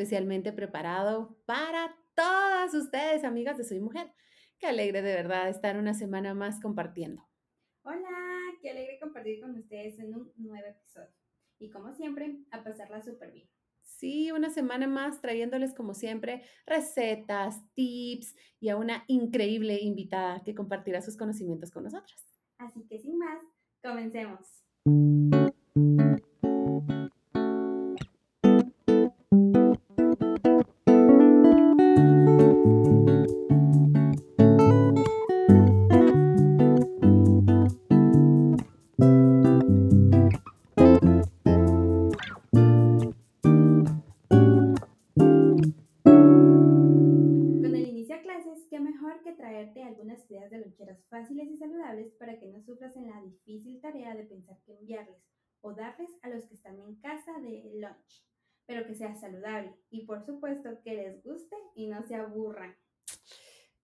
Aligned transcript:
especialmente 0.00 0.50
preparado 0.54 1.36
para 1.44 1.94
todas 2.14 2.72
ustedes, 2.72 3.22
amigas 3.22 3.58
de 3.58 3.64
Soy 3.64 3.80
Mujer. 3.80 4.10
Qué 4.58 4.66
alegre 4.66 5.02
de 5.02 5.14
verdad 5.14 5.50
estar 5.50 5.76
una 5.76 5.92
semana 5.92 6.32
más 6.32 6.58
compartiendo. 6.58 7.22
Hola, 7.82 8.08
qué 8.62 8.70
alegre 8.70 8.98
compartir 8.98 9.42
con 9.42 9.50
ustedes 9.58 9.98
en 9.98 10.14
un 10.14 10.32
nuevo 10.36 10.66
episodio. 10.66 11.12
Y 11.58 11.68
como 11.68 11.92
siempre, 11.92 12.38
a 12.50 12.64
pasarla 12.64 13.02
súper 13.02 13.30
bien. 13.32 13.50
Sí, 13.82 14.32
una 14.32 14.48
semana 14.48 14.86
más 14.86 15.20
trayéndoles 15.20 15.74
como 15.74 15.92
siempre 15.92 16.44
recetas, 16.64 17.62
tips 17.74 18.34
y 18.58 18.70
a 18.70 18.78
una 18.78 19.04
increíble 19.06 19.80
invitada 19.82 20.42
que 20.42 20.54
compartirá 20.54 21.02
sus 21.02 21.18
conocimientos 21.18 21.70
con 21.70 21.84
nosotras. 21.84 22.26
Así 22.56 22.86
que 22.88 22.98
sin 23.00 23.18
más, 23.18 23.42
comencemos. 23.82 24.64
Difícil 53.60 53.80
tarea 53.80 54.14
de 54.14 54.24
pensar 54.24 54.56
qué 54.64 54.72
enviarles 54.72 55.22
o 55.60 55.74
darles 55.74 56.10
a 56.22 56.28
los 56.28 56.46
que 56.46 56.54
están 56.54 56.78
en 56.80 56.96
casa 56.96 57.38
de 57.40 57.70
lunch, 57.74 58.24
pero 58.66 58.86
que 58.86 58.94
sea 58.94 59.14
saludable 59.14 59.76
y 59.90 60.06
por 60.06 60.24
supuesto 60.24 60.80
que 60.82 60.94
les 60.94 61.22
guste 61.22 61.56
y 61.74 61.88
no 61.88 62.02
se 62.02 62.14
aburran. 62.14 62.74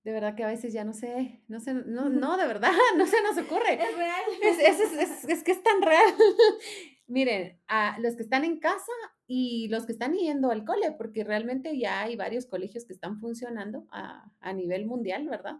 De 0.03 0.13
verdad 0.13 0.37
que 0.37 0.45
a 0.45 0.49
veces 0.49 0.73
ya 0.73 0.85
no 0.85 0.93
sé, 0.93 1.43
no 1.49 1.61
sé, 1.61 1.75
no, 1.75 2.09
no, 2.09 2.37
de 2.37 2.47
verdad, 2.47 2.71
no 2.97 3.07
se 3.07 3.23
nos 3.23 3.37
ocurre. 3.37 3.75
Es 3.75 3.97
real. 3.97 4.25
Es, 4.43 4.59
es, 4.59 4.81
es, 4.81 4.93
es, 4.93 5.25
es 5.25 5.45
que 5.45 5.53
es 5.53 5.63
tan 5.63 5.83
real. 5.83 6.15
Miren, 7.09 7.61
a 7.69 7.99
los 8.01 8.17
que 8.17 8.23
están 8.23 8.45
en 8.45 8.59
casa 8.59 8.93
y 9.27 9.69
los 9.69 9.87
que 9.87 9.93
están 9.93 10.15
yendo 10.15 10.51
al 10.51 10.65
cole, 10.65 10.93
porque 10.93 11.25
realmente 11.25 11.79
ya 11.79 12.03
hay 12.03 12.17
varios 12.17 12.47
colegios 12.47 12.85
que 12.85 12.93
están 12.93 13.21
funcionando 13.21 13.87
a, 13.91 14.33
a 14.41 14.53
nivel 14.53 14.87
mundial, 14.87 15.29
¿verdad? 15.29 15.57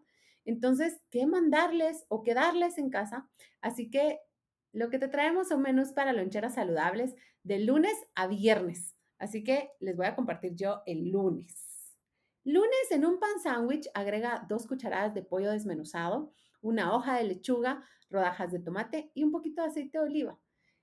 Entonces, 0.47 1.03
¿qué 1.11 1.27
mandarles 1.27 2.07
o 2.09 2.23
qué 2.23 2.33
darles 2.33 2.79
en 2.79 2.89
casa? 2.89 3.29
Así 3.61 3.91
que 3.91 4.21
lo 4.73 4.89
que 4.91 4.99
te 4.99 5.09
traemos 5.09 5.49
son 5.49 5.61
menús 5.61 5.93
para 5.93 6.13
loncheras 6.13 6.55
saludables 6.55 7.15
de 7.43 7.59
lunes 7.59 7.95
a 8.15 8.27
viernes. 8.29 8.97
Así 9.19 9.43
que 9.43 9.71
les 9.81 9.97
voy 9.97 10.07
a 10.07 10.15
compartir 10.15 10.55
yo 10.55 10.83
el 10.87 11.11
lunes. 11.11 11.95
Lunes 12.45 12.91
en 12.91 13.05
un 13.05 13.19
pan 13.19 13.41
sándwich 13.43 13.89
agrega 13.93 14.47
dos 14.49 14.69
cucharadas 14.69 15.15
de 15.15 15.23
pollo 15.23 15.51
desmenuzado, 15.51 16.33
una 16.61 16.95
hoja 16.95 17.17
de 17.17 17.25
lechuga, 17.25 17.85
rodajas 18.09 18.53
de 18.53 18.61
tomate 18.61 19.11
y 19.15 19.25
un 19.25 19.33
poquito 19.33 19.63
de 19.63 19.69
aceite 19.69 19.99
de 19.99 20.05
oliva. 20.05 20.39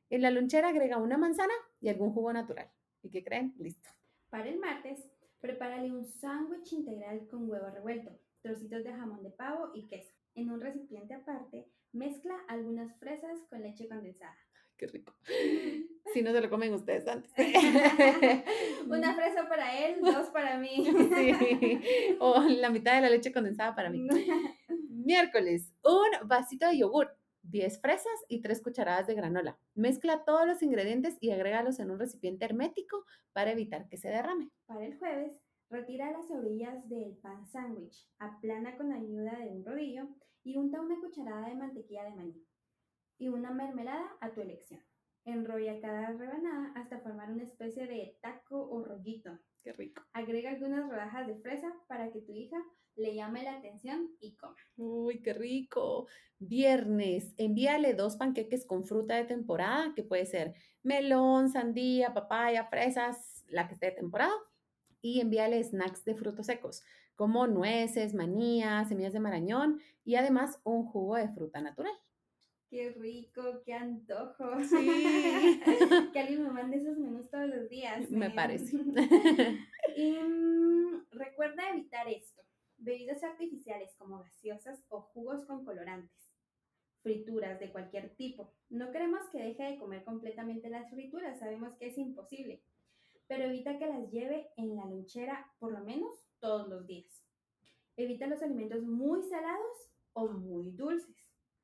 En 0.09 0.21
la 0.21 0.31
lonchera 0.31 0.69
agrega 0.69 0.97
una 0.97 1.17
manzana 1.17 1.53
y 1.79 1.87
algún 1.87 2.11
jugo 2.11 2.33
natural. 2.33 2.69
¿Y 3.01 3.09
qué 3.09 3.23
creen? 3.23 3.55
Listo. 3.57 3.89
Para 4.29 4.49
el 4.49 4.59
martes, 4.59 4.99
prepárale 5.39 5.91
un 5.91 6.05
sándwich 6.05 6.73
integral 6.73 7.27
con 7.27 7.49
huevo 7.49 7.69
revuelto, 7.69 8.19
trocitos 8.43 8.83
de 8.83 8.93
jamón 8.93 9.23
de 9.23 9.31
pavo 9.31 9.71
y 9.73 9.87
queso. 9.87 10.13
En 10.35 10.51
un 10.51 10.61
recipiente 10.61 11.15
aparte, 11.15 11.65
mezcla 11.93 12.35
algunas 12.47 12.95
fresas 12.99 13.39
con 13.49 13.61
leche 13.63 13.87
condensada. 13.87 14.37
Qué 14.77 14.87
rico. 14.87 15.13
Si 16.13 16.21
no 16.21 16.31
se 16.31 16.41
lo 16.41 16.49
comen 16.49 16.73
ustedes 16.73 17.07
antes. 17.07 17.31
Una 18.87 19.15
fresa 19.15 19.47
para 19.47 19.85
él, 19.85 20.01
dos 20.01 20.27
para 20.29 20.57
mí. 20.57 20.85
Sí. 21.15 22.17
O 22.19 22.41
la 22.41 22.69
mitad 22.69 22.95
de 22.95 23.01
la 23.01 23.09
leche 23.09 23.31
condensada 23.31 23.75
para 23.75 23.89
mí. 23.89 24.07
Miércoles, 24.89 25.73
un 25.83 26.27
vasito 26.27 26.67
de 26.67 26.79
yogur, 26.79 27.15
10 27.43 27.81
fresas 27.81 28.13
y 28.27 28.41
3 28.41 28.61
cucharadas 28.61 29.07
de 29.07 29.15
granola. 29.15 29.57
Mezcla 29.75 30.23
todos 30.25 30.47
los 30.47 30.61
ingredientes 30.63 31.17
y 31.19 31.31
agrégalos 31.31 31.79
en 31.79 31.91
un 31.91 31.99
recipiente 31.99 32.45
hermético 32.45 33.05
para 33.31 33.51
evitar 33.51 33.87
que 33.89 33.97
se 33.97 34.09
derrame. 34.09 34.49
Para 34.65 34.85
el 34.85 34.97
jueves, 34.97 35.33
retira 35.73 36.11
las 36.11 36.29
orillas 36.29 36.87
del 36.87 37.17
pan 37.17 37.47
sándwich, 37.47 38.07
aplana 38.19 38.77
con 38.77 38.93
ayuda 38.93 39.39
de 39.39 39.49
un 39.49 39.65
rodillo 39.65 40.07
y 40.43 40.55
unta 40.55 40.79
una 40.79 40.99
cucharada 41.01 41.49
de 41.49 41.55
mantequilla 41.55 42.03
de 42.03 42.15
maní 42.15 42.45
y 43.17 43.29
una 43.29 43.51
mermelada 43.51 44.15
a 44.21 44.31
tu 44.31 44.41
elección. 44.41 44.81
Enrolla 45.25 45.81
cada 45.81 46.11
rebanada 46.11 46.73
hasta 46.75 46.99
formar 46.99 47.31
una 47.31 47.43
especie 47.43 47.87
de 47.87 48.17
taco 48.21 48.69
o 48.69 48.83
rollito. 48.83 49.39
Qué 49.63 49.73
rico. 49.73 50.03
Agrega 50.13 50.51
algunas 50.51 50.87
rodajas 50.87 51.25
de 51.25 51.37
fresa 51.37 51.73
para 51.87 52.11
que 52.11 52.21
tu 52.21 52.33
hija 52.33 52.57
le 52.95 53.15
llame 53.15 53.41
la 53.41 53.57
atención 53.57 54.09
y 54.19 54.35
coma. 54.35 54.57
Uy, 54.75 55.23
qué 55.23 55.33
rico. 55.33 56.07
Viernes, 56.37 57.33
envíale 57.37 57.95
dos 57.95 58.17
panqueques 58.17 58.67
con 58.67 58.83
fruta 58.83 59.15
de 59.15 59.23
temporada, 59.23 59.93
que 59.95 60.03
puede 60.03 60.27
ser 60.27 60.53
melón, 60.83 61.49
sandía, 61.49 62.13
papaya, 62.13 62.65
fresas, 62.65 63.43
la 63.47 63.67
que 63.67 63.73
esté 63.73 63.87
de 63.87 63.93
temporada. 63.93 64.33
Y 65.03 65.21
envíale 65.21 65.63
snacks 65.63 66.03
de 66.05 66.15
frutos 66.15 66.47
secos, 66.47 66.83
como 67.15 67.45
nueces, 67.45 68.15
manías, 68.15 68.89
semillas 68.89 69.13
de 69.13 69.19
marañón 69.19 69.79
y 70.03 70.15
además 70.15 70.59
un 70.63 70.85
jugo 70.85 71.17
de 71.17 71.27
fruta 71.27 71.61
natural. 71.61 71.93
Qué 72.73 72.89
rico, 72.89 73.61
qué 73.63 73.75
antojo. 73.75 74.45
Sí. 74.63 74.75
que 76.11 76.19
alguien 76.19 76.41
me 76.41 76.49
mande 76.49 76.77
esos 76.77 76.97
menús 76.97 77.29
todos 77.29 77.47
los 77.47 77.69
días. 77.69 78.09
Me 78.09 78.25
¿eh? 78.25 78.31
parece. 78.33 78.75
y 79.95 80.11
mm, 80.13 81.05
recuerda 81.11 81.69
evitar 81.69 82.07
esto. 82.07 82.41
Bebidas 82.77 83.23
artificiales 83.23 83.93
como 83.99 84.23
gaseosas 84.23 84.83
o 84.89 85.01
jugos 85.01 85.45
con 85.45 85.63
colorantes. 85.65 86.31
Frituras 87.03 87.59
de 87.59 87.71
cualquier 87.71 88.15
tipo. 88.15 88.55
No 88.69 88.89
queremos 88.91 89.21
que 89.31 89.37
deje 89.37 89.63
de 89.65 89.77
comer 89.77 90.03
completamente 90.03 90.67
las 90.71 90.89
frituras, 90.89 91.37
sabemos 91.37 91.75
que 91.75 91.89
es 91.89 91.97
imposible. 91.99 92.63
Pero 93.27 93.45
evita 93.45 93.77
que 93.77 93.87
las 93.87 94.09
lleve 94.11 94.49
en 94.57 94.75
la 94.75 94.85
lonchera 94.85 95.51
por 95.59 95.71
lo 95.71 95.83
menos 95.83 96.25
todos 96.39 96.67
los 96.67 96.85
días. 96.85 97.23
Evita 97.95 98.27
los 98.27 98.41
alimentos 98.41 98.83
muy 98.83 99.23
salados 99.23 99.91
o 100.13 100.27
muy 100.27 100.71
dulces. 100.71 101.15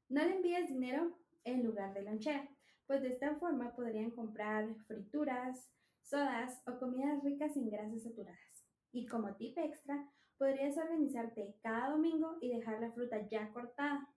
No 0.09 0.23
le 0.23 0.35
envíes 0.35 0.69
dinero 0.69 1.17
en 1.43 1.63
lugar 1.63 1.93
de 1.93 2.03
lonchera, 2.03 2.49
pues 2.87 3.01
de 3.01 3.09
esta 3.09 3.35
forma 3.35 3.75
podrían 3.75 4.11
comprar 4.11 4.73
frituras, 4.87 5.69
sodas 6.01 6.61
o 6.65 6.79
comidas 6.79 7.23
ricas 7.23 7.55
en 7.55 7.69
grasas 7.69 8.03
saturadas. 8.03 8.65
Y 8.91 9.05
como 9.05 9.35
tip 9.35 9.57
extra, 9.57 10.09
podrías 10.37 10.77
organizarte 10.77 11.55
cada 11.61 11.91
domingo 11.91 12.37
y 12.41 12.49
dejar 12.49 12.81
la 12.81 12.91
fruta 12.91 13.27
ya 13.27 13.51
cortada. 13.51 14.07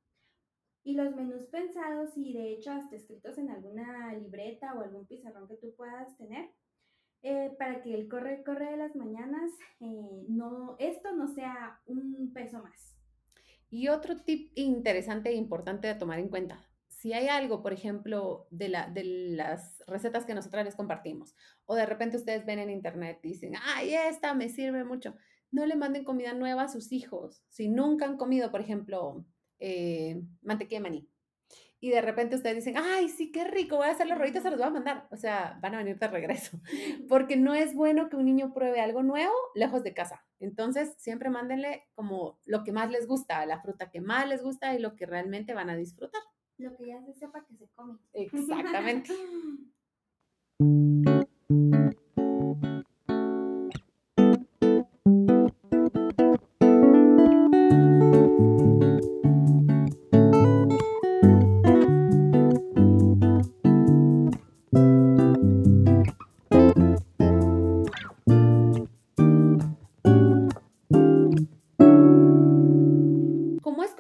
Y 0.85 0.95
los 0.95 1.15
menús 1.15 1.45
pensados 1.47 2.17
y 2.17 2.33
de 2.33 2.53
hecho 2.53 2.73
hasta 2.73 2.97
escritos 2.97 3.39
en 3.39 3.51
alguna 3.51 4.15
libreta 4.15 4.75
o 4.75 4.81
algún 4.81 5.07
pizarrón 5.07 5.47
que 5.47 5.57
tú 5.57 5.75
puedas 5.77 6.17
tener, 6.17 6.51
eh, 7.23 7.51
para 7.59 7.83
que 7.83 7.95
el 7.95 8.09
corre, 8.09 8.43
corre 8.45 8.71
de 8.71 8.77
las 8.77 8.97
mañanas, 8.97 9.51
eh, 9.81 10.25
no, 10.29 10.77
esto 10.79 11.13
no 11.13 11.29
sea 11.29 11.81
un 11.87 12.33
peso 12.33 12.63
más. 12.63 12.97
Y 13.71 13.89
otro 13.89 14.17
tip 14.17 14.53
interesante 14.55 15.31
e 15.31 15.35
importante 15.35 15.89
de 15.89 15.95
tomar 15.95 16.19
en 16.19 16.29
cuenta, 16.29 16.69
si 17.03 17.13
hay 17.15 17.27
algo, 17.27 17.63
por 17.63 17.73
ejemplo, 17.73 18.47
de, 18.51 18.69
la, 18.69 18.89
de 18.89 19.03
las 19.03 19.83
recetas 19.89 20.25
que 20.25 20.35
nosotras 20.35 20.65
les 20.65 20.77
compartimos, 20.77 21.35
o 21.67 21.75
de 21.75 21.85
repente 21.85 22.17
ustedes 22.17 22.47
ven 22.47 22.61
en 22.61 22.71
internet 22.71 23.19
y 23.25 23.29
dicen, 23.29 23.55
ay, 23.61 23.95
esta 23.95 24.35
me 24.35 24.49
sirve 24.49 24.85
mucho, 24.85 25.17
no 25.51 25.67
le 25.67 25.75
manden 25.75 26.05
comida 26.05 26.33
nueva 26.33 26.63
a 26.63 26.69
sus 26.69 26.93
hijos. 26.93 27.43
Si 27.49 27.69
nunca 27.69 28.05
han 28.05 28.17
comido, 28.17 28.51
por 28.51 28.61
ejemplo, 28.61 29.25
eh, 29.59 30.23
mantequilla 30.43 30.79
de 30.79 30.83
maní, 30.83 31.09
y 31.83 31.91
de 31.91 32.01
repente 32.01 32.37
ustedes 32.37 32.55
dicen, 32.55 32.77
ay, 32.79 33.09
sí, 33.09 33.33
qué 33.33 33.43
rico, 33.43 33.77
voy 33.77 33.89
a 33.89 33.91
hacer 33.91 34.07
los 34.07 34.17
rollitos, 34.17 34.45
se 34.45 34.51
los 34.51 34.59
voy 34.61 34.69
a 34.69 34.71
mandar. 34.71 35.09
O 35.11 35.17
sea, 35.17 35.59
van 35.61 35.75
a 35.75 35.79
venir 35.79 35.99
de 35.99 36.07
regreso. 36.07 36.61
Porque 37.09 37.37
no 37.37 37.55
es 37.55 37.75
bueno 37.75 38.09
que 38.09 38.15
un 38.15 38.25
niño 38.25 38.55
pruebe 38.55 38.81
algo 38.81 39.03
nuevo 39.03 39.35
lejos 39.57 39.83
de 39.83 39.93
casa. 39.93 40.25
Entonces, 40.39 40.95
siempre 40.99 41.29
mándenle 41.29 41.89
como 41.97 42.39
lo 42.45 42.63
que 42.63 42.71
más 42.71 42.89
les 42.93 43.09
gusta, 43.09 43.45
la 43.47 43.61
fruta 43.61 43.91
que 43.91 44.01
más 44.01 44.29
les 44.29 44.45
gusta 44.45 44.73
y 44.75 44.79
lo 44.79 44.95
que 44.95 45.07
realmente 45.07 45.55
van 45.55 45.71
a 45.71 45.77
disfrutar. 45.77 46.23
Lo 46.57 46.73
que 46.77 46.87
ya 46.87 47.03
se 47.03 47.15
sepa 47.15 47.45
que 47.45 47.57
se 47.57 47.67
come. 47.75 47.99
Exactamente. 48.13 49.13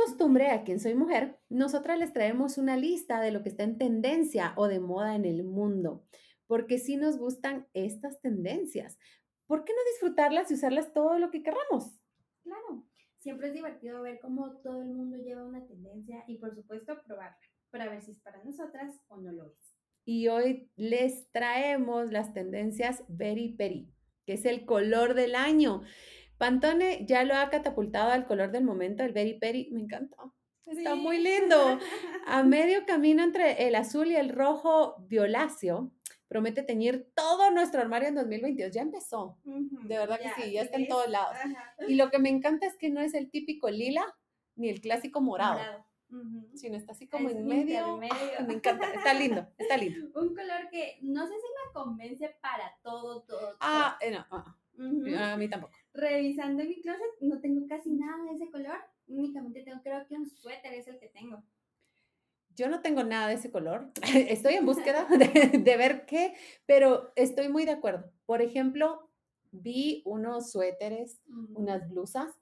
costumbre 0.04 0.50
aquí 0.50 0.72
en 0.72 0.81
Soy 0.81 0.94
Mujer, 0.94 1.38
nosotras 1.49 1.99
les 1.99 2.12
traemos 2.12 2.58
una 2.58 2.76
lista 2.76 3.20
de 3.20 3.31
lo 3.31 3.43
que 3.43 3.49
está 3.49 3.62
en 3.62 3.78
tendencia 3.78 4.52
o 4.56 4.69
de 4.69 4.81
moda 4.81 5.14
en 5.14 5.25
el 5.25 5.44
mundo, 5.44 6.04
porque 6.46 6.78
sí 6.78 6.96
nos 6.96 7.19
gustan 7.19 7.69
estas 7.72 8.20
tendencias. 8.20 8.99
¿por 9.52 9.64
qué 9.64 9.72
no 9.75 9.93
disfrutarlas 9.93 10.50
y 10.50 10.54
usarlas 10.54 10.94
todo 10.94 11.19
lo 11.19 11.31
que 11.31 11.43
queramos? 11.43 12.00
Claro, 12.43 12.87
siempre 13.19 13.49
es 13.49 13.52
divertido 13.52 14.00
ver 14.00 14.19
cómo 14.19 14.50
todo 14.62 14.81
el 14.81 14.88
mundo 14.88 15.19
lleva 15.19 15.44
una 15.44 15.66
tendencia 15.66 16.25
y 16.26 16.38
por 16.38 16.54
supuesto 16.54 17.02
probarla 17.04 17.37
para 17.70 17.87
ver 17.90 18.00
si 18.00 18.12
es 18.12 18.20
para 18.20 18.43
nosotras 18.44 18.94
o 19.08 19.19
no 19.19 19.31
lo 19.31 19.44
es. 19.44 19.76
Y 20.06 20.28
hoy 20.28 20.70
les 20.76 21.31
traemos 21.32 22.10
las 22.10 22.32
tendencias 22.32 23.04
Very 23.08 23.54
Peri, 23.54 23.93
que 24.25 24.32
es 24.32 24.46
el 24.46 24.64
color 24.64 25.12
del 25.12 25.34
año. 25.34 25.82
Pantone 26.42 27.06
ya 27.06 27.22
lo 27.22 27.36
ha 27.36 27.50
catapultado 27.50 28.10
al 28.10 28.26
color 28.26 28.50
del 28.50 28.64
momento, 28.64 29.04
el 29.04 29.12
Very 29.12 29.38
Peri. 29.38 29.70
Me 29.70 29.78
encanta. 29.78 30.16
Está 30.66 30.96
muy 30.96 31.18
lindo. 31.18 31.78
A 32.26 32.42
medio 32.42 32.84
camino 32.84 33.22
entre 33.22 33.68
el 33.68 33.76
azul 33.76 34.08
y 34.08 34.16
el 34.16 34.28
rojo 34.28 34.96
violáceo, 35.06 35.92
promete 36.26 36.64
teñir 36.64 37.12
todo 37.14 37.52
nuestro 37.52 37.80
armario 37.80 38.08
en 38.08 38.16
2022. 38.16 38.72
Ya 38.72 38.82
empezó. 38.82 39.38
de 39.44 39.96
verdad 39.96 40.18
que 40.18 40.42
sí, 40.42 40.50
ya 40.50 40.62
está 40.62 40.78
en 40.78 40.88
todos 40.88 41.08
lados. 41.08 41.36
Y 41.86 41.94
lo 41.94 42.10
que 42.10 42.18
me 42.18 42.28
encanta 42.28 42.66
es 42.66 42.76
que 42.76 42.90
no 42.90 43.00
es 43.00 43.14
el 43.14 43.30
típico 43.30 43.70
lila 43.70 44.04
ni 44.56 44.68
el 44.68 44.80
clásico 44.80 45.20
morado. 45.20 45.60
Sino 46.56 46.76
está 46.76 46.90
así 46.90 47.06
como 47.06 47.30
en 47.30 47.46
medio. 47.46 47.98
me 47.98 48.08
encanta, 48.54 48.92
está 48.92 49.14
lindo, 49.14 49.46
está 49.56 49.76
lindo. 49.76 50.06
Un 50.20 50.34
color 50.34 50.68
que 50.72 50.98
no 51.02 51.24
sé 51.24 51.34
si 51.34 51.46
me 51.46 51.72
convence 51.72 52.36
para 52.40 52.76
todo, 52.82 53.22
todo. 53.22 53.56
Ah, 53.60 53.96
eh, 54.00 54.10
no, 54.10 54.26
ah, 54.32 54.56
ah. 55.16 55.32
a 55.34 55.36
mí 55.36 55.48
tampoco. 55.48 55.72
Revisando 56.02 56.64
mi 56.64 56.81
closet, 56.81 57.20
no 57.20 57.40
tengo 57.40 57.64
casi 57.69 57.93
nada 57.93 58.25
de 58.25 58.32
ese 58.32 58.50
color. 58.50 58.76
Únicamente 59.06 59.62
tengo, 59.62 59.81
creo 59.84 60.04
que 60.08 60.16
un 60.16 60.28
suéter 60.28 60.75
es 60.75 60.88
el 60.88 60.99
que 60.99 61.08
tengo. 61.08 61.44
Yo 62.56 62.69
no 62.69 62.81
tengo 62.81 63.04
nada 63.04 63.28
de 63.28 63.34
ese 63.34 63.52
color. 63.52 63.93
Estoy 64.28 64.54
en 64.54 64.66
búsqueda 64.66 65.06
de, 65.08 65.76
ver 65.76 66.04
qué, 66.06 66.34
pero 66.66 67.12
estoy 67.14 67.49
muy 67.49 67.64
de 67.64 67.70
acuerdo. 67.70 68.10
Por 68.26 68.43
ejemplo, 68.43 69.10
vi 69.52 70.02
unos 70.04 70.50
suéteres, 70.50 71.22
unas 71.54 71.88
blusas 71.88 72.34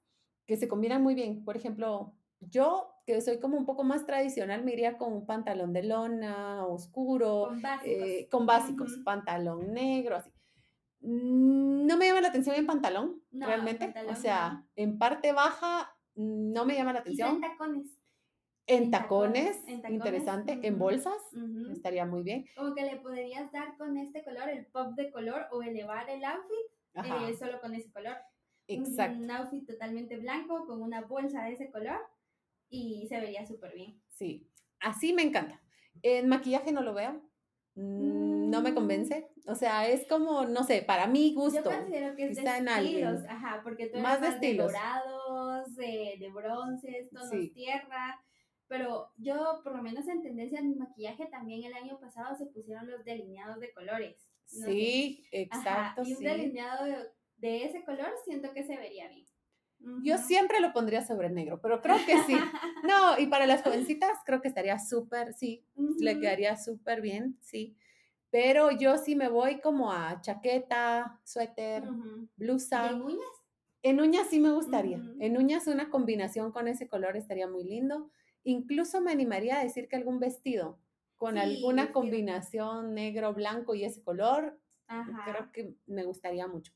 que 0.47 0.57
se 0.57 0.67
combinan 0.67 1.03
muy 1.03 1.15
bien. 1.15 1.45
Por 1.45 1.59
ejemplo, 1.59 2.15
yo 2.41 2.95
que 3.05 3.21
soy 3.21 3.41
como 3.41 3.59
un 3.59 3.67
poco 3.67 3.85
más 3.85 4.07
tradicional, 4.07 4.65
me 4.65 4.73
iría 4.73 4.97
con 4.97 5.13
un 5.13 5.27
pantalón 5.27 5.75
de 5.75 5.83
lona 5.83 6.67
oscuro, 6.67 7.49
con 7.49 7.61
básicos, 7.61 8.09
eh, 8.09 8.29
con 8.31 8.47
básicos 8.47 8.97
pantalón 9.05 9.75
negro, 9.75 10.17
así. 10.17 10.31
Mm, 11.01 11.87
no 11.87 11.97
me 11.97 12.07
llama 12.07 12.21
la 12.21 12.29
atención 12.29 12.57
en 12.57 12.67
pantalón, 12.67 13.23
realmente. 13.33 13.93
o 14.09 14.15
sea, 14.15 14.65
en 14.77 14.99
parte 14.99 15.33
baja 15.33 15.97
no 16.15 16.65
me 16.65 16.75
llama 16.75 16.93
la 16.93 17.01
atención. 17.01 17.37
en 17.37 17.41
tacones. 17.41 17.97
En, 18.67 18.91
tacones, 18.91 19.57
interesante. 19.67 20.61
En 20.63 20.79
bolsas, 20.79 21.17
estaría 21.73 22.07
muy 22.07 22.23
bien. 22.23 22.45
Como 22.57 22.75
que 22.75 22.83
le 22.83 22.97
podrías 22.97 23.51
dar 23.51 23.77
con 23.77 23.97
este 23.97 24.23
color, 24.23 24.49
el 24.49 24.67
pop 24.67 24.95
de 24.95 25.11
color, 25.11 25.47
o 25.51 25.63
elevar 25.63 26.09
el 26.09 26.23
outfit 26.25 26.71
eh, 26.95 27.35
solo 27.37 27.61
con 27.61 27.75
ese 27.75 27.91
color. 27.91 28.17
Exacto. 28.69 29.19
Un 29.19 29.31
outfit 29.31 29.67
totalmente 29.67 30.17
blanco 30.19 30.67
con 30.67 30.83
una 30.83 31.01
bolsa 31.01 31.45
de 31.45 31.55
ese 31.55 31.71
color 31.71 31.99
y 32.69 33.07
se 33.09 33.19
vería 33.19 33.45
súper 33.45 33.75
bien. 33.75 34.01
Sí, 34.09 34.49
así 34.79 35.13
me 35.13 35.23
encanta. 35.23 35.61
En 36.03 36.29
maquillaje 36.29 36.71
no 36.71 36.83
lo 36.83 36.95
veo, 36.95 37.13
mm, 37.13 37.30
no 37.81 38.61
me 38.63 38.73
mm. 38.73 38.75
convence. 38.75 39.29
O 39.47 39.55
sea, 39.55 39.89
es 39.89 40.07
como, 40.07 40.45
no 40.45 40.65
sé, 40.65 40.83
para 40.83 41.07
mi 41.07 41.35
gusto. 41.35 41.59
Yo 41.59 41.77
considero 41.77 42.15
que 42.15 42.31
es 42.31 42.37
de 42.37 42.43
estilos, 42.43 43.23
ajá, 43.29 43.61
porque 43.63 43.87
tú 43.87 43.99
más, 43.99 44.21
de, 44.21 44.29
estilos. 44.29 44.73
dorados, 44.73 45.75
de, 45.77 46.31
bronces, 46.33 47.11
tonos 47.11 47.53
tierra. 47.53 48.21
Pero 48.69 49.11
yo, 49.17 49.61
por 49.65 49.77
lo 49.77 49.83
menos 49.83 50.07
en 50.07 50.23
tendencia 50.23 50.61
en 50.61 50.79
maquillaje, 50.79 51.27
también 51.27 51.65
el 51.65 51.75
año 51.75 51.99
pasado 51.99 52.37
se 52.37 52.47
pusieron 52.47 52.89
los 52.89 53.05
delineados 53.05 53.59
de 53.59 53.73
colores. 53.73 54.17
sí, 54.45 55.25
exacto. 55.33 56.03
y 56.05 56.15
un 56.15 56.23
delineado 56.23 56.85
de, 56.85 56.97
de 57.39 57.65
ese 57.65 57.85
color 57.85 58.13
siento 58.25 58.53
que 58.53 58.63
se 58.63 58.77
vería 58.77 59.09
bien. 59.09 59.27
Yo 60.03 60.19
siempre 60.19 60.61
lo 60.61 60.73
pondría 60.73 61.05
sobre 61.05 61.31
negro, 61.31 61.61
pero 61.61 61.81
creo 61.81 61.97
que 62.07 62.23
sí. 62.25 62.37
No, 62.85 63.19
y 63.19 63.27
para 63.27 63.47
las 63.47 63.63
jovencitas 63.63 64.19
creo 64.25 64.41
que 64.41 64.49
estaría 64.49 64.79
súper, 64.79 65.35
sí, 65.35 65.65
le 65.77 66.19
quedaría 66.19 66.57
súper 66.57 67.01
bien, 67.03 67.37
sí. 67.41 67.77
Pero 68.31 68.71
yo 68.71 68.97
sí 68.97 69.17
me 69.17 69.29
voy 69.29 69.61
como 69.61 69.93
a 69.93 70.21
chaqueta, 70.21 71.21
suéter, 71.25 71.85
blusa. 72.37 72.89
¿En 72.89 73.03
uñas? 73.03 73.29
En 73.83 74.01
uñas 74.01 74.29
sí 74.29 74.41
me 74.41 74.53
gustaría. 74.53 75.01
En 75.19 75.37
uñas 75.37 75.67
una 75.67 75.91
combinación 75.91 76.53
con 76.53 76.69
ese 76.69 76.89
color 76.89 77.17
estaría 77.17 77.49
muy 77.49 77.65
lindo. 77.65 78.11
Incluso 78.45 79.01
me 79.01 79.13
animaría 79.13 79.59
a 79.59 79.63
decir 79.63 79.89
que 79.89 79.97
algún 79.97 80.21
vestido 80.21 80.79
con 81.17 81.37
alguna 81.37 81.93
combinación 81.93 82.95
negro, 82.95 83.35
blanco 83.35 83.75
y 83.75 83.85
ese 83.85 84.03
color, 84.03 84.59
creo 85.25 85.53
que 85.53 85.75
me 85.87 86.05
gustaría 86.05 86.47
mucho. 86.47 86.73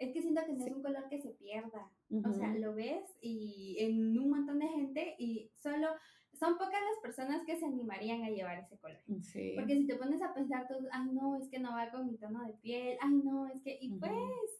Es 0.00 0.12
que 0.12 0.22
siento 0.22 0.42
que 0.44 0.52
no 0.54 0.64
es 0.64 0.72
un 0.72 0.82
color 0.82 1.08
que 1.08 1.20
se 1.20 1.30
pierda. 1.30 1.92
O 2.24 2.32
sea, 2.32 2.52
lo 2.54 2.74
ves 2.74 3.04
y 3.20 3.76
en 3.78 4.18
un 4.18 4.30
montón 4.30 4.58
de 4.58 4.66
gente 4.66 5.14
y 5.18 5.52
solo 5.62 5.88
son 6.32 6.54
pocas 6.54 6.80
las 6.80 7.02
personas 7.02 7.42
que 7.44 7.56
se 7.56 7.66
animarían 7.66 8.24
a 8.24 8.30
llevar 8.30 8.58
ese 8.58 8.78
color. 8.78 8.98
Sí. 9.22 9.52
Porque 9.56 9.76
si 9.76 9.86
te 9.86 9.96
pones 9.96 10.22
a 10.22 10.32
pensar, 10.32 10.66
tú, 10.66 10.74
ay, 10.90 11.10
no, 11.12 11.36
es 11.36 11.48
que 11.48 11.58
no 11.58 11.72
va 11.72 11.90
con 11.90 12.06
mi 12.06 12.16
tono 12.16 12.44
de 12.46 12.54
piel, 12.54 12.96
ay, 13.00 13.20
no, 13.22 13.46
es 13.46 13.60
que, 13.60 13.76
y 13.78 13.90
pues, 13.90 14.12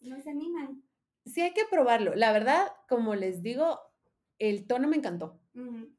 no 0.02 0.20
se 0.20 0.30
animan. 0.30 0.82
Sí, 1.24 1.40
hay 1.40 1.54
que 1.54 1.64
probarlo. 1.70 2.14
La 2.14 2.32
verdad, 2.32 2.68
como 2.86 3.14
les 3.14 3.42
digo, 3.42 3.78
el 4.38 4.66
tono 4.66 4.88
me 4.88 4.96
encantó. 4.96 5.40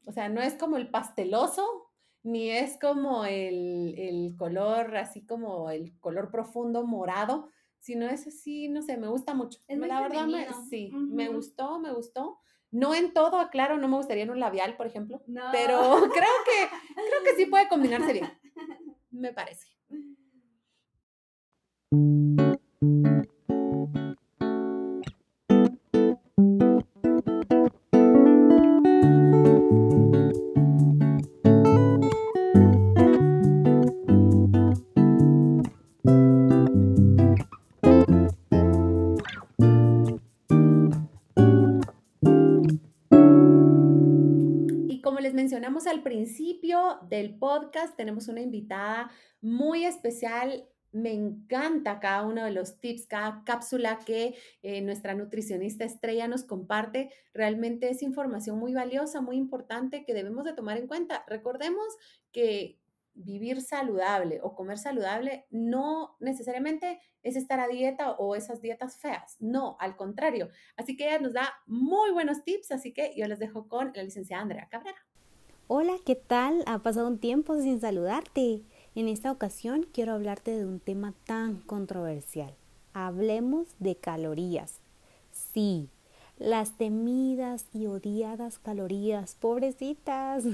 O 0.06 0.12
sea, 0.12 0.28
no 0.28 0.40
es 0.40 0.54
como 0.54 0.76
el 0.76 0.88
pasteloso, 0.88 1.64
ni 2.22 2.50
es 2.50 2.78
como 2.80 3.24
el, 3.24 3.94
el 3.98 4.36
color, 4.36 4.96
así 4.96 5.24
como 5.26 5.70
el 5.70 5.98
color 6.00 6.30
profundo 6.30 6.86
morado, 6.86 7.50
si 7.82 7.96
no 7.96 8.08
es 8.08 8.28
así, 8.28 8.68
no 8.68 8.80
sé, 8.80 8.96
me 8.96 9.08
gusta 9.08 9.34
mucho. 9.34 9.58
la 9.66 10.02
verdad, 10.02 10.26
me, 10.26 10.46
sí, 10.70 10.92
me 10.92 11.28
gustó, 11.28 11.80
me 11.80 11.92
gustó. 11.92 12.38
No 12.70 12.94
en 12.94 13.12
todo, 13.12 13.38
aclaro, 13.38 13.76
no 13.76 13.88
me 13.88 13.96
gustaría 13.96 14.22
en 14.22 14.30
un 14.30 14.38
labial, 14.40 14.76
por 14.76 14.86
ejemplo, 14.86 15.20
pero 15.50 15.78
creo 16.12 16.32
que, 16.46 16.68
creo 16.94 17.22
que 17.24 17.36
sí 17.36 17.46
puede 17.46 17.68
combinarse 17.68 18.12
bien, 18.12 18.30
me 19.10 19.32
parece. 19.32 19.66
Mencionamos 45.72 45.86
al 45.86 46.02
principio 46.02 46.98
del 47.08 47.38
podcast, 47.38 47.96
tenemos 47.96 48.28
una 48.28 48.42
invitada 48.42 49.10
muy 49.40 49.86
especial. 49.86 50.68
Me 50.92 51.14
encanta 51.14 51.98
cada 51.98 52.24
uno 52.24 52.44
de 52.44 52.50
los 52.50 52.78
tips, 52.78 53.06
cada 53.06 53.42
cápsula 53.44 53.98
que 54.04 54.34
eh, 54.62 54.82
nuestra 54.82 55.14
nutricionista 55.14 55.86
estrella 55.86 56.28
nos 56.28 56.44
comparte. 56.44 57.10
Realmente 57.32 57.88
es 57.88 58.02
información 58.02 58.58
muy 58.58 58.74
valiosa, 58.74 59.22
muy 59.22 59.36
importante 59.36 60.04
que 60.04 60.12
debemos 60.12 60.44
de 60.44 60.52
tomar 60.52 60.76
en 60.76 60.86
cuenta. 60.86 61.24
Recordemos 61.26 61.86
que 62.32 62.78
vivir 63.14 63.62
saludable 63.62 64.40
o 64.42 64.54
comer 64.54 64.76
saludable 64.76 65.46
no 65.50 66.16
necesariamente 66.20 67.00
es 67.22 67.36
estar 67.36 67.60
a 67.60 67.68
dieta 67.68 68.10
o 68.12 68.36
esas 68.36 68.60
dietas 68.60 68.98
feas. 68.98 69.36
No, 69.40 69.78
al 69.80 69.96
contrario. 69.96 70.50
Así 70.76 70.96
que 70.96 71.06
ella 71.06 71.18
nos 71.18 71.32
da 71.32 71.54
muy 71.66 72.10
buenos 72.10 72.44
tips, 72.44 72.72
así 72.72 72.92
que 72.92 73.14
yo 73.16 73.26
les 73.26 73.38
dejo 73.38 73.68
con 73.68 73.92
la 73.94 74.02
licenciada 74.02 74.42
Andrea 74.42 74.68
Cabrera. 74.70 74.98
Hola, 75.74 75.94
¿qué 76.04 76.16
tal? 76.16 76.62
Ha 76.66 76.80
pasado 76.80 77.06
un 77.06 77.16
tiempo 77.16 77.58
sin 77.58 77.80
saludarte. 77.80 78.60
En 78.94 79.08
esta 79.08 79.32
ocasión 79.32 79.86
quiero 79.90 80.12
hablarte 80.12 80.50
de 80.50 80.66
un 80.66 80.80
tema 80.80 81.14
tan 81.24 81.60
controversial. 81.62 82.54
Hablemos 82.92 83.68
de 83.78 83.96
calorías. 83.96 84.80
Sí, 85.30 85.88
las 86.36 86.76
temidas 86.76 87.64
y 87.72 87.86
odiadas 87.86 88.58
calorías, 88.58 89.34
pobrecitas. 89.40 90.44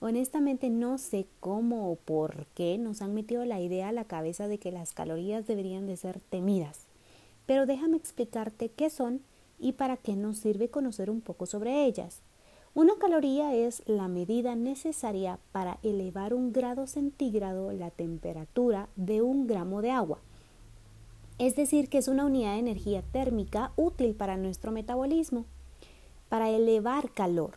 Honestamente 0.00 0.70
no 0.70 0.98
sé 0.98 1.28
cómo 1.38 1.92
o 1.92 1.94
por 1.94 2.46
qué 2.56 2.78
nos 2.78 3.00
han 3.00 3.14
metido 3.14 3.44
la 3.44 3.60
idea 3.60 3.90
a 3.90 3.92
la 3.92 4.06
cabeza 4.06 4.48
de 4.48 4.58
que 4.58 4.72
las 4.72 4.92
calorías 4.92 5.46
deberían 5.46 5.86
de 5.86 5.96
ser 5.96 6.18
temidas. 6.18 6.80
Pero 7.46 7.64
déjame 7.64 7.96
explicarte 7.96 8.70
qué 8.70 8.90
son 8.90 9.20
y 9.60 9.74
para 9.74 9.96
qué 9.96 10.16
nos 10.16 10.38
sirve 10.38 10.68
conocer 10.68 11.10
un 11.10 11.20
poco 11.20 11.46
sobre 11.46 11.84
ellas. 11.84 12.22
Una 12.78 12.94
caloría 12.94 13.56
es 13.56 13.82
la 13.86 14.06
medida 14.06 14.54
necesaria 14.54 15.40
para 15.50 15.80
elevar 15.82 16.32
un 16.32 16.52
grado 16.52 16.86
centígrado 16.86 17.72
la 17.72 17.90
temperatura 17.90 18.88
de 18.94 19.20
un 19.20 19.48
gramo 19.48 19.82
de 19.82 19.90
agua. 19.90 20.20
Es 21.38 21.56
decir, 21.56 21.88
que 21.88 21.98
es 21.98 22.06
una 22.06 22.24
unidad 22.24 22.52
de 22.52 22.60
energía 22.60 23.02
térmica 23.02 23.72
útil 23.74 24.14
para 24.14 24.36
nuestro 24.36 24.70
metabolismo, 24.70 25.44
para 26.28 26.50
elevar 26.50 27.10
calor. 27.10 27.54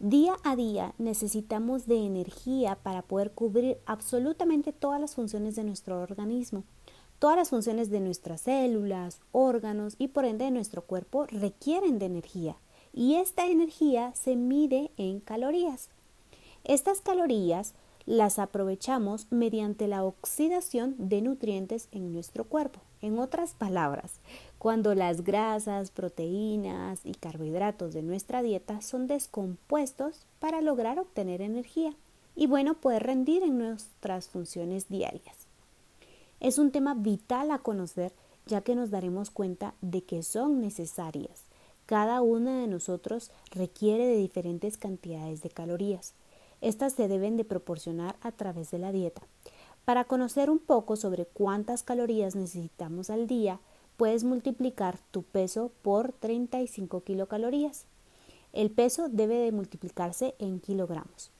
Día 0.00 0.34
a 0.42 0.56
día 0.56 0.92
necesitamos 0.98 1.86
de 1.86 2.04
energía 2.04 2.74
para 2.82 3.02
poder 3.02 3.30
cubrir 3.30 3.78
absolutamente 3.86 4.72
todas 4.72 5.00
las 5.00 5.14
funciones 5.14 5.54
de 5.54 5.62
nuestro 5.62 6.00
organismo. 6.00 6.64
Todas 7.20 7.36
las 7.36 7.50
funciones 7.50 7.90
de 7.90 8.00
nuestras 8.00 8.40
células, 8.40 9.20
órganos 9.30 9.94
y 9.98 10.08
por 10.08 10.24
ende 10.24 10.46
de 10.46 10.50
nuestro 10.50 10.82
cuerpo 10.82 11.26
requieren 11.26 12.00
de 12.00 12.06
energía 12.06 12.56
y 12.96 13.16
esta 13.16 13.46
energía 13.46 14.12
se 14.14 14.34
mide 14.34 14.90
en 14.96 15.20
calorías. 15.20 15.90
Estas 16.64 17.00
calorías 17.00 17.74
las 18.06 18.38
aprovechamos 18.38 19.26
mediante 19.30 19.86
la 19.86 20.02
oxidación 20.02 20.94
de 20.98 21.20
nutrientes 21.20 21.88
en 21.92 22.12
nuestro 22.12 22.44
cuerpo. 22.44 22.80
En 23.02 23.18
otras 23.18 23.52
palabras, 23.52 24.14
cuando 24.58 24.94
las 24.94 25.22
grasas, 25.22 25.90
proteínas 25.90 27.00
y 27.04 27.12
carbohidratos 27.12 27.92
de 27.92 28.02
nuestra 28.02 28.42
dieta 28.42 28.80
son 28.80 29.06
descompuestos 29.06 30.24
para 30.40 30.62
lograr 30.62 30.98
obtener 30.98 31.42
energía 31.42 31.94
y 32.34 32.46
bueno, 32.46 32.74
poder 32.74 33.02
rendir 33.02 33.42
en 33.42 33.58
nuestras 33.58 34.28
funciones 34.28 34.88
diarias. 34.88 35.36
Es 36.40 36.58
un 36.58 36.70
tema 36.70 36.94
vital 36.94 37.50
a 37.50 37.58
conocer 37.58 38.12
ya 38.46 38.60
que 38.60 38.74
nos 38.74 38.90
daremos 38.90 39.30
cuenta 39.30 39.74
de 39.82 40.02
que 40.02 40.22
son 40.22 40.60
necesarias. 40.60 41.42
Cada 41.86 42.20
una 42.20 42.60
de 42.60 42.66
nosotros 42.66 43.30
requiere 43.52 44.06
de 44.06 44.16
diferentes 44.16 44.76
cantidades 44.76 45.42
de 45.42 45.50
calorías. 45.50 46.14
Estas 46.60 46.94
se 46.94 47.06
deben 47.06 47.36
de 47.36 47.44
proporcionar 47.44 48.16
a 48.22 48.32
través 48.32 48.72
de 48.72 48.78
la 48.78 48.90
dieta. 48.90 49.22
Para 49.84 50.04
conocer 50.04 50.50
un 50.50 50.58
poco 50.58 50.96
sobre 50.96 51.26
cuántas 51.26 51.84
calorías 51.84 52.34
necesitamos 52.34 53.08
al 53.08 53.28
día, 53.28 53.60
puedes 53.96 54.24
multiplicar 54.24 54.98
tu 55.12 55.22
peso 55.22 55.70
por 55.82 56.10
35 56.10 57.04
kilocalorías. 57.04 57.84
El 58.52 58.72
peso 58.72 59.08
debe 59.08 59.36
de 59.36 59.52
multiplicarse 59.52 60.34
en 60.40 60.58
kilogramos. 60.58 61.30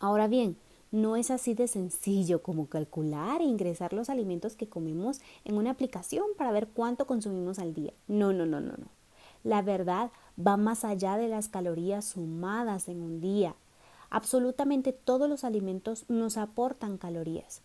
Ahora 0.00 0.26
bien, 0.26 0.56
no 0.90 1.14
es 1.14 1.30
así 1.30 1.54
de 1.54 1.68
sencillo 1.68 2.42
como 2.42 2.66
calcular 2.66 3.40
e 3.40 3.44
ingresar 3.44 3.92
los 3.92 4.10
alimentos 4.10 4.56
que 4.56 4.68
comemos 4.68 5.20
en 5.44 5.56
una 5.56 5.70
aplicación 5.70 6.26
para 6.36 6.50
ver 6.50 6.66
cuánto 6.66 7.06
consumimos 7.06 7.60
al 7.60 7.74
día. 7.74 7.92
No, 8.08 8.32
no, 8.32 8.44
no, 8.44 8.60
no, 8.60 8.72
no. 8.72 9.01
La 9.44 9.62
verdad 9.62 10.10
va 10.38 10.56
más 10.56 10.84
allá 10.84 11.16
de 11.16 11.28
las 11.28 11.48
calorías 11.48 12.04
sumadas 12.04 12.88
en 12.88 13.02
un 13.02 13.20
día. 13.20 13.54
Absolutamente 14.10 14.92
todos 14.92 15.28
los 15.28 15.44
alimentos 15.44 16.04
nos 16.08 16.36
aportan 16.36 16.98
calorías. 16.98 17.62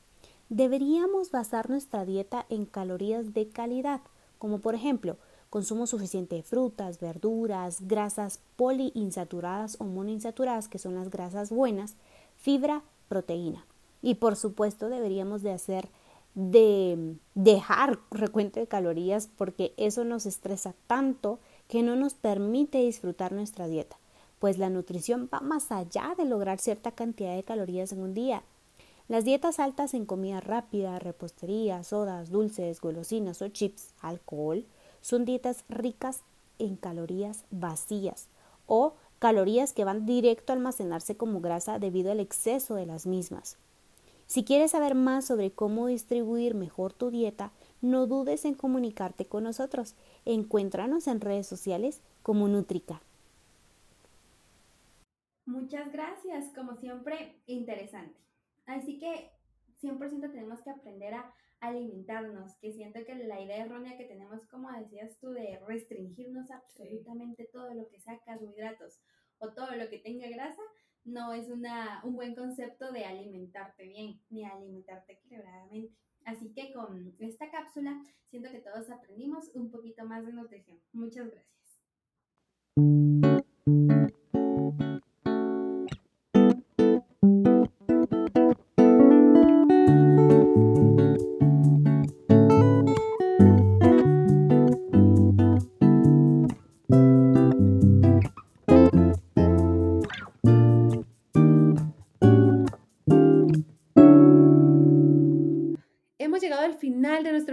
Deberíamos 0.50 1.32
basar 1.32 1.70
nuestra 1.70 2.06
dieta 2.06 2.46
en 2.50 2.66
calorías 2.66 3.34
de 3.34 3.50
calidad, 3.50 4.02
como 4.38 4.60
por 4.60 4.76
ejemplo 4.76 5.18
consumo 5.50 5.88
suficiente 5.88 6.36
de 6.36 6.44
frutas, 6.44 7.00
verduras, 7.00 7.88
grasas 7.88 8.40
poliinsaturadas 8.56 9.78
o 9.80 9.86
monoinsaturadas, 9.86 10.68
que 10.68 10.80
son 10.80 10.96
las 10.96 11.10
grasas 11.10 11.50
buenas, 11.50 11.96
fibra, 12.38 12.82
proteína. 13.08 13.66
Y 14.02 14.16
por 14.16 14.36
supuesto 14.36 14.90
deberíamos 14.90 15.42
de 15.42 15.52
hacer 15.52 15.90
de 16.36 17.16
dejar 17.34 17.98
recuento 18.12 18.60
de 18.60 18.68
calorías 18.68 19.28
porque 19.38 19.74
eso 19.76 20.04
nos 20.04 20.28
estresa 20.28 20.76
tanto 20.86 21.40
que 21.68 21.84
no 21.84 21.96
nos 21.96 22.14
permite 22.14 22.80
disfrutar 22.80 23.32
nuestra 23.32 23.68
dieta 23.68 23.98
pues 24.40 24.58
la 24.58 24.70
nutrición 24.70 25.30
va 25.34 25.40
más 25.40 25.72
allá 25.72 26.14
de 26.18 26.26
lograr 26.26 26.60
cierta 26.60 26.92
cantidad 26.92 27.36
de 27.36 27.44
calorías 27.44 27.92
en 27.92 28.02
un 28.02 28.14
día. 28.14 28.44
Las 29.08 29.24
dietas 29.24 29.60
altas 29.60 29.94
en 29.94 30.06
comida 30.06 30.42
rápida, 30.42 31.00
repostería, 31.00 31.84
sodas, 31.84 32.30
dulces, 32.30 32.82
golosinas 32.82 33.42
o 33.42 33.48
chips, 33.48 33.94
alcohol, 34.02 34.66
son 35.02 35.26
dietas 35.26 35.64
ricas 35.70 36.22
en 36.60 36.76
calorías 36.76 37.46
vacías 37.50 38.28
o 38.66 38.94
calorías 39.20 39.74
que 39.74 39.86
van 39.86 40.06
directo 40.06 40.52
a 40.52 40.56
almacenarse 40.56 41.16
como 41.16 41.40
grasa 41.40 41.80
debido 41.80 42.12
al 42.12 42.20
exceso 42.20 42.76
de 42.76 42.86
las 42.86 43.08
mismas. 43.08 43.58
Si 44.28 44.44
quieres 44.44 44.72
saber 44.72 44.94
más 44.94 45.26
sobre 45.26 45.52
cómo 45.52 45.88
distribuir 45.88 46.54
mejor 46.54 46.92
tu 46.92 47.10
dieta, 47.10 47.52
no 47.82 48.08
dudes 48.08 48.46
en 48.46 48.54
comunicarte 48.54 49.26
con 49.26 49.44
nosotros. 49.44 49.96
Encuéntranos 50.26 51.08
en 51.08 51.22
redes 51.22 51.48
sociales 51.48 52.02
como 52.24 52.48
Nutrica. 52.48 53.02
Muchas 55.46 55.92
gracias, 55.92 56.54
como 56.54 56.76
siempre, 56.76 57.42
interesante. 57.46 58.20
Así 58.66 59.00
que 59.00 59.32
100% 59.82 60.32
tenemos 60.32 60.62
que 60.62 60.72
aprender 60.72 61.14
a 61.14 61.34
alimentarnos, 61.60 62.56
que 62.58 62.72
siento 62.72 63.00
que 63.06 63.16
la 63.16 63.42
idea 63.42 63.66
errónea 63.66 63.98
que 63.98 64.06
tenemos, 64.06 64.46
como 64.48 64.72
decías 64.72 65.18
tú, 65.20 65.32
de 65.32 65.60
restringirnos 65.66 66.52
absolutamente 66.52 67.50
todo 67.52 67.74
lo 67.74 67.88
que 67.90 68.00
sea 68.00 68.20
carbohidratos 68.26 69.00
o 69.40 69.54
todo 69.54 69.72
lo 69.76 69.90
que 69.90 70.00
tenga 70.00 70.28
grasa, 70.30 70.62
no 71.04 71.32
es 71.34 71.50
una, 71.50 72.02
un 72.04 72.16
buen 72.16 72.36
concepto 72.36 72.92
de 72.92 73.06
alimentarte 73.06 73.88
bien, 73.88 74.22
ni 74.30 74.44
alimentarte 74.44 75.14
equilibradamente. 75.14 75.96
Así 76.28 76.52
que 76.52 76.74
con 76.74 77.16
esta 77.20 77.50
cápsula 77.50 78.04
siento 78.30 78.52
que 78.52 78.60
todos 78.60 78.90
aprendimos 78.90 79.50
un 79.54 79.72
poquito 79.72 80.04
más 80.04 80.26
de 80.26 80.34
nutrición. 80.34 80.78
Muchas 80.92 81.32
gracias. 81.32 81.80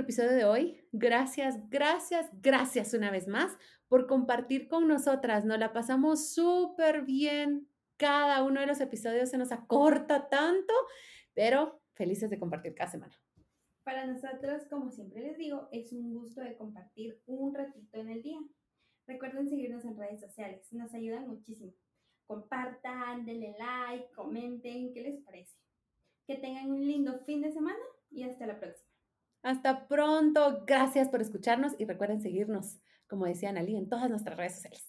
Episodio 0.05 0.33
de 0.33 0.45
hoy. 0.45 0.87
Gracias, 0.93 1.59
gracias, 1.71 2.31
gracias 2.41 2.93
una 2.95 3.11
vez 3.11 3.27
más 3.27 3.57
por 3.89 4.07
compartir 4.07 4.69
con 4.69 4.87
nosotras. 4.87 5.45
Nos 5.45 5.59
la 5.59 5.73
pasamos 5.73 6.33
súper 6.35 7.03
bien. 7.03 7.69
Cada 7.97 8.43
uno 8.45 8.61
de 8.61 8.67
los 8.67 8.81
episodios 8.81 9.31
se 9.31 9.39
nos 9.39 9.51
acorta 9.51 10.29
tanto, 10.29 10.75
pero 11.33 11.81
felices 11.95 12.29
de 12.29 12.39
compartir 12.39 12.75
cada 12.75 12.91
semana. 12.91 13.15
Para 13.83 14.07
nosotros, 14.07 14.67
como 14.69 14.91
siempre 14.91 15.23
les 15.23 15.39
digo, 15.39 15.69
es 15.73 15.93
un 15.93 16.13
gusto 16.13 16.43
de 16.43 16.57
compartir 16.57 17.23
un 17.27 17.55
ratito 17.55 17.99
en 17.99 18.11
el 18.11 18.23
día. 18.23 18.39
Recuerden 19.07 19.49
seguirnos 19.49 19.85
en 19.85 19.97
redes 19.97 20.21
sociales, 20.21 20.71
nos 20.73 20.93
ayudan 20.93 21.29
muchísimo. 21.29 21.73
Compartan, 22.27 23.25
denle 23.25 23.55
like, 23.59 24.11
comenten, 24.13 24.93
¿qué 24.93 25.03
les 25.03 25.23
parece? 25.23 25.57
Que 26.27 26.37
tengan 26.37 26.71
un 26.71 26.87
lindo 26.87 27.19
fin 27.25 27.43
de 27.43 27.53
semana 27.53 27.85
y 28.11 28.23
hasta 28.23 28.47
la 28.47 28.59
próxima. 28.59 28.84
Hasta 29.45 29.87
pronto. 29.87 30.65
Gracias 30.67 31.09
por 31.09 31.21
escucharnos 31.21 31.75
y 31.79 31.85
recuerden 31.85 32.21
seguirnos, 32.21 32.79
como 33.07 33.27
decía 33.27 33.51
Analí, 33.51 33.77
en 33.77 33.89
todas 33.89 34.11
nuestras 34.11 34.37
redes 34.37 34.55
sociales. 34.57 34.83